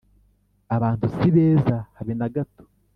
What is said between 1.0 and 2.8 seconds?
si beza habe nagato